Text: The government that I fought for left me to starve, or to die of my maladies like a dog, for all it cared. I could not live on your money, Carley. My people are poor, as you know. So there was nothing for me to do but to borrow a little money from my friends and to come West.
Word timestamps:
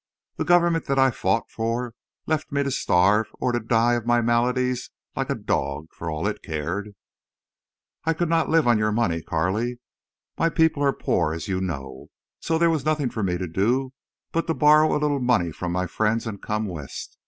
The 0.37 0.45
government 0.45 0.85
that 0.85 0.97
I 0.97 1.11
fought 1.11 1.51
for 1.51 1.93
left 2.25 2.51
me 2.51 2.63
to 2.63 2.71
starve, 2.71 3.27
or 3.33 3.51
to 3.51 3.59
die 3.59 3.93
of 3.93 4.03
my 4.03 4.19
maladies 4.19 4.89
like 5.15 5.29
a 5.29 5.35
dog, 5.35 5.89
for 5.93 6.09
all 6.09 6.25
it 6.25 6.41
cared. 6.41 6.95
I 8.03 8.13
could 8.13 8.27
not 8.27 8.49
live 8.49 8.67
on 8.67 8.79
your 8.79 8.91
money, 8.91 9.21
Carley. 9.21 9.77
My 10.39 10.49
people 10.49 10.81
are 10.81 10.91
poor, 10.91 11.33
as 11.35 11.47
you 11.47 11.61
know. 11.61 12.07
So 12.39 12.57
there 12.57 12.71
was 12.71 12.83
nothing 12.83 13.11
for 13.11 13.21
me 13.21 13.37
to 13.37 13.45
do 13.47 13.93
but 14.31 14.47
to 14.47 14.55
borrow 14.55 14.91
a 14.95 14.97
little 14.97 15.19
money 15.19 15.51
from 15.51 15.71
my 15.71 15.85
friends 15.85 16.25
and 16.25 16.41
to 16.41 16.47
come 16.47 16.65
West. 16.65 17.19